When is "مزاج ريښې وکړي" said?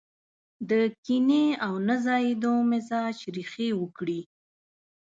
2.71-4.21